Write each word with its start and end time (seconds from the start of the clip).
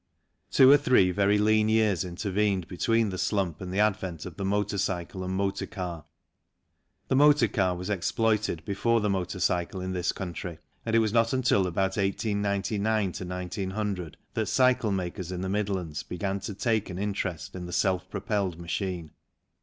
Two 0.49 0.71
or 0.71 0.77
three 0.77 1.11
very 1.11 1.37
lean 1.37 1.69
years 1.69 2.03
intervened 2.03 2.67
between 2.67 3.09
the 3.11 3.19
slump 3.19 3.61
and 3.61 3.71
the 3.71 3.79
advent 3.81 4.25
of 4.25 4.35
the 4.35 4.43
motor 4.43 4.79
cycle 4.79 5.23
and 5.23 5.35
motor 5.35 5.67
can. 5.67 6.01
THE 7.07 7.13
CYCLE 7.13 7.17
BOOM 7.17 7.19
73 7.19 7.19
The 7.19 7.25
motor 7.27 7.47
car 7.47 7.75
was 7.75 7.89
exploited 7.91 8.65
before 8.65 8.99
the 8.99 9.11
motor 9.11 9.39
cycle 9.39 9.79
in 9.79 9.91
this 9.93 10.11
country, 10.11 10.57
and 10.87 10.95
it 10.95 10.97
was 10.97 11.13
not 11.13 11.33
until 11.33 11.67
about 11.67 11.97
1899 11.97 13.11
1900 13.27 14.17
that 14.33 14.47
cycle 14.47 14.91
makers 14.91 15.31
in 15.31 15.41
the 15.41 15.47
Midlands 15.49 16.01
began 16.01 16.39
to 16.39 16.55
take 16.55 16.89
an 16.89 16.97
interest 16.97 17.55
in 17.55 17.67
the 17.67 17.71
self 17.71 18.09
propelled 18.09 18.59
machine. 18.59 19.11